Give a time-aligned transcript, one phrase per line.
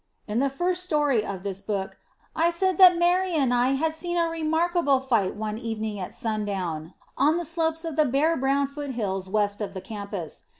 [0.27, 1.99] In the first story of this book,
[2.35, 6.95] I said that Mary and I had seen a remarkable fight one evening at sundown
[7.19, 10.45] on the slopes of the bare brown foothills west of the campus.